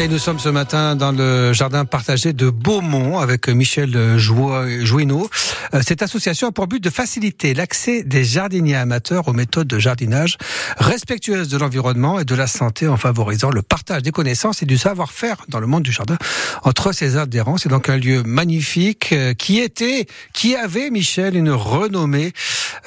[0.00, 5.30] Et nous sommes ce matin dans le jardin partagé de Beaumont avec Michel Jouineau.
[5.74, 9.78] Euh, cette association a pour but de faciliter l'accès des jardiniers amateurs aux méthodes de
[9.78, 10.38] jardinage
[10.76, 14.76] respectueuses de l'environnement et de la santé en favorisant le partage des connaissances et du
[14.76, 16.16] savoir-faire dans le monde du jardin
[16.64, 17.58] entre ses adhérents.
[17.58, 22.32] C'est donc un lieu magnifique euh, qui était, qui avait, Michel, une renommée,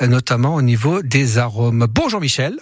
[0.02, 1.88] euh, notamment au niveau des arômes.
[1.89, 2.59] Bonjour Michel.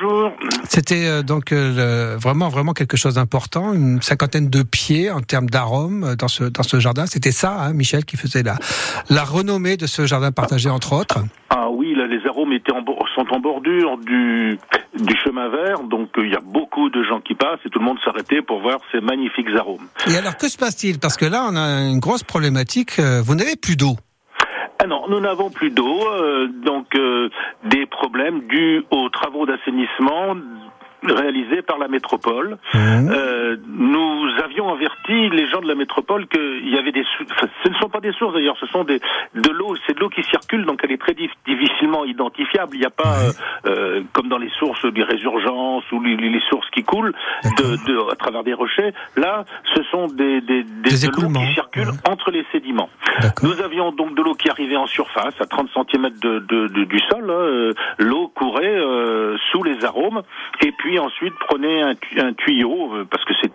[0.00, 0.32] Bonjour.
[0.68, 5.50] C'était euh, donc euh, vraiment vraiment quelque chose d'important, une cinquantaine de pieds en termes
[5.50, 7.06] d'arômes euh, dans ce dans ce jardin.
[7.06, 8.56] C'était ça, hein, Michel, qui faisait la
[9.08, 11.18] la renommée de ce jardin partagé entre autres.
[11.50, 12.84] Ah oui, là, les arômes étaient en,
[13.14, 14.58] sont en bordure du
[14.98, 17.84] du chemin vert, donc il y a beaucoup de gens qui passent et tout le
[17.84, 19.86] monde s'arrêtait pour voir ces magnifiques arômes.
[20.10, 20.98] Et alors que se passe-t-il?
[20.98, 23.00] Parce que là, on a une grosse problématique.
[23.00, 23.96] Vous n'avez plus d'eau.
[24.82, 27.28] Ah non, nous n'avons plus d'eau, euh, donc euh,
[27.64, 30.36] des problèmes dus aux travaux d'assainissement
[31.02, 32.56] réalisé par la métropole.
[32.72, 32.78] Mmh.
[33.10, 37.68] Euh, nous avions averti les gens de la métropole qu'il y avait des enfin, ce
[37.68, 39.00] ne sont pas des sources d'ailleurs, ce sont des
[39.34, 41.14] de l'eau, c'est de l'eau qui circule donc elle est très
[41.46, 42.76] difficilement identifiable.
[42.76, 43.32] Il n'y a pas euh,
[43.66, 47.12] euh, comme dans les sources des résurgences ou les, les sources qui coulent
[47.58, 48.92] de, de, à travers des rochers.
[49.16, 52.08] Là, ce sont des des, qui circule ouais.
[52.08, 52.90] entre les sédiments.
[53.42, 56.98] Nous avions donc de l'eau qui arrivait en surface à 30 cm de, de, du
[57.10, 57.30] sol.
[57.30, 57.32] Hein.
[57.32, 60.22] Euh, l'eau courait euh, sous les arômes
[60.64, 63.50] et puis ensuite prenez un, un tuyau parce que c'est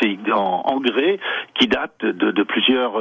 [0.00, 1.18] c'est en, en grès
[1.54, 2.94] qui date de, plusieurs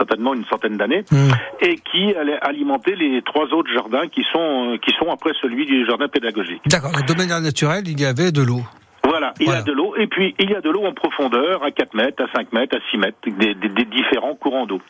[0.00, 1.16] certainement une centaine d'années mmh.
[1.60, 5.84] et qui allait alimenter les trois autres jardins qui sont qui sont après celui du
[5.86, 6.62] jardin pédagogique.
[6.66, 6.92] D'accord.
[7.06, 8.62] De manière naturelle, il y avait de l'eau.
[9.04, 9.60] Voilà, il voilà.
[9.60, 11.94] y a de l'eau, et puis il y a de l'eau en profondeur, à 4
[11.94, 14.80] mètres, à 5 mètres, à 6 mètres, des, des, des différents courants d'eau.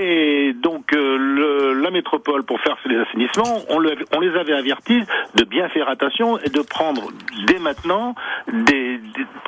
[0.00, 1.45] Et donc euh, le,
[1.86, 5.02] la métropole, pour faire les assainissements, on, le, on, les avait avertis
[5.36, 7.10] de bien faire attention et de prendre
[7.46, 8.14] dès maintenant
[8.52, 8.98] des,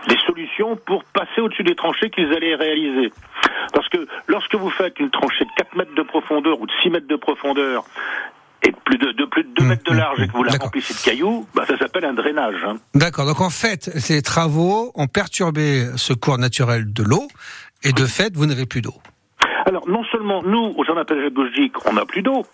[0.08, 3.12] des solutions pour passer au-dessus des tranchées qu'ils allaient réaliser.
[3.72, 6.90] Parce que lorsque vous faites une tranchée de 4 mètres de profondeur ou de 6
[6.90, 7.84] mètres de profondeur,
[8.62, 10.52] et plus de, de plus de 2 mmh, mètres de large et que vous la
[10.52, 12.62] remplissez de cailloux, bah, ça s'appelle un drainage.
[12.64, 12.76] Hein.
[12.94, 13.26] D'accord.
[13.26, 17.28] Donc en fait, ces travaux ont perturbé ce cours naturel de l'eau
[17.84, 18.94] et de fait, vous n'avez plus d'eau.
[19.68, 22.46] Alors non seulement nous, au jardin pédagogique, on n'a plus d'eau,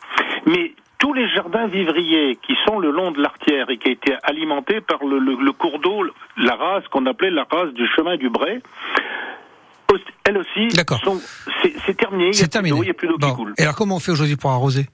[0.46, 4.14] mais tous les jardins vivriers qui sont le long de l'artière et qui a été
[4.24, 6.04] alimentés par le, le, le cours d'eau,
[6.36, 8.60] la race qu'on appelait la race du chemin du Bray,
[10.24, 10.70] elle aussi,
[11.86, 12.32] c'est terminé.
[12.32, 12.76] C'est terminé.
[12.78, 13.28] Il n'y a plus d'eau bon.
[13.28, 13.54] qui coule.
[13.58, 14.86] Et alors comment on fait aujourd'hui pour arroser?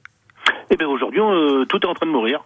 [0.69, 2.43] Eh bien aujourd'hui, euh, tout est en train de mourir.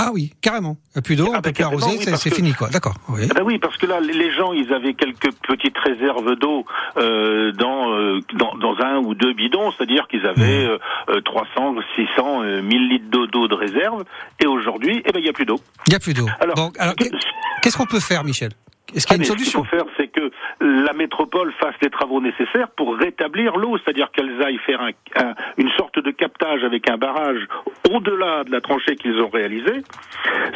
[0.00, 0.76] Ah oui, carrément.
[0.94, 2.68] A plus d'eau, ah, on peut plus arroser, oui, c'est fini quoi.
[2.68, 2.94] D'accord.
[3.08, 3.22] Oui.
[3.28, 6.64] Ah ben oui, parce que là, les gens, ils avaient quelques petites réserves d'eau
[6.96, 10.78] euh, dans, euh, dans, dans un ou deux bidons, c'est-à-dire qu'ils avaient mmh.
[11.08, 14.04] euh, 300, 600, 1000 litres d'eau de réserve.
[14.40, 15.58] Et aujourd'hui, eh ben il n'y a plus d'eau.
[15.88, 16.28] Il n'y a plus d'eau.
[16.38, 18.50] Alors, bon, alors qu'est-ce qu'on peut faire, Michel?
[18.94, 21.52] Est-ce qu'il y a une ah, solution Ce qu'il faut faire, c'est que la métropole
[21.60, 25.98] fasse les travaux nécessaires pour rétablir l'eau, c'est-à-dire qu'elles aillent faire un, un, une sorte
[25.98, 27.46] de captage avec un barrage
[27.90, 29.82] au-delà de la tranchée qu'ils ont réalisée.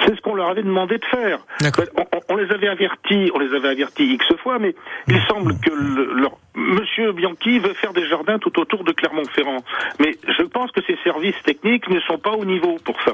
[0.06, 1.40] C'est ce qu'on leur avait demandé de faire.
[1.96, 4.74] On, on, les avait avertis, on les avait avertis x fois, mais
[5.08, 9.64] il semble que le, leur, Monsieur Bianchi veut faire des jardins tout autour de Clermont-Ferrand,
[9.98, 13.12] mais je pense que ces services techniques ne sont pas au niveau pour ça.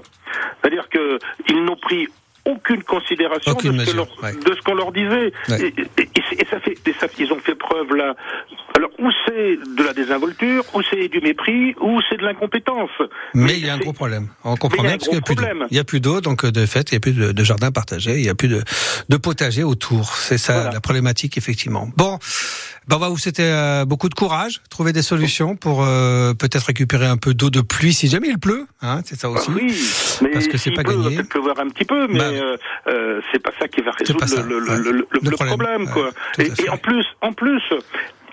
[0.61, 2.09] C'est-à-dire qu'ils n'ont pris
[2.69, 4.35] aucune considération aucune de, ce mesure, leur, ouais.
[4.35, 5.33] de, ce qu'on leur disait.
[5.49, 5.61] Ouais.
[5.63, 6.09] Et, et,
[6.41, 8.15] et, ça fait, et ça, ils ont fait preuve là.
[8.77, 12.91] Alors, ou c'est de la désinvolture, ou c'est du mépris, ou c'est de l'incompétence.
[13.35, 14.29] Mais, Mais il y a un gros problème.
[14.45, 15.19] On comprend bien parce qu'il
[15.71, 16.21] n'y a plus d'eau.
[16.21, 18.49] donc de fait, il n'y a plus de, de jardin partagé, il n'y a plus
[18.49, 18.63] de,
[19.09, 20.15] de potager autour.
[20.15, 20.71] C'est ça voilà.
[20.73, 21.89] la problématique, effectivement.
[21.97, 22.19] Bon,
[22.89, 26.65] ben on va vous souhaiter euh, beaucoup de courage, trouver des solutions pour euh, peut-être
[26.65, 28.67] récupérer un peu d'eau de pluie si jamais il pleut.
[28.81, 29.51] Hein, c'est ça aussi.
[29.51, 29.75] Ah oui,
[30.23, 31.17] mais parce que c'est pas peut, gagné.
[31.17, 32.57] Peut-être pleuvoir un petit peu, mais bah,
[32.89, 35.87] euh, c'est pas ça qui va résoudre le, le, le, le, problème.
[35.87, 36.11] problème quoi.
[36.39, 37.63] et, et en plus, en plus,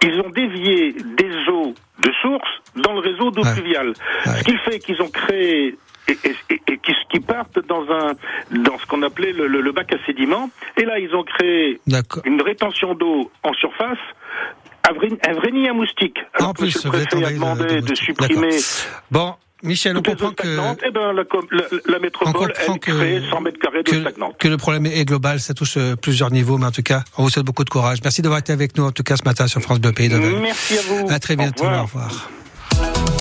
[0.04, 3.54] ils ont dévié des eaux de source dans le réseau d'eau ouais.
[3.54, 3.94] pluviale.
[4.26, 4.40] Ouais.
[4.40, 5.78] Ce qui fait qu'ils ont créé
[6.08, 8.14] et, et, et, qui, qui, partent dans un
[8.52, 10.50] dans ce qu'on appelait le, le, le, bac à sédiments.
[10.78, 11.80] Et là, ils ont créé
[12.26, 13.98] une rétention d'eau en surface.
[14.88, 16.20] Un vrai, un vrai nid à moustiques.
[16.36, 18.58] Alors, en plus, le préfet a demandé de, de, de supprimer.
[19.10, 20.48] Bon, Michel, on comprend que
[20.86, 24.38] eh ben, la, la, la, métropole elle que, crée 100 mètres carrés de stagnante.
[24.38, 27.24] Que le problème est global, ça touche euh, plusieurs niveaux, mais en tout cas, on
[27.24, 28.00] vous souhaite beaucoup de courage.
[28.04, 30.78] Merci d'avoir été avec nous en tout cas ce matin sur France Bleu Pays Merci
[30.78, 31.08] à vous.
[31.10, 31.64] À très bientôt.
[31.64, 31.84] Au revoir.
[31.84, 32.30] Au revoir.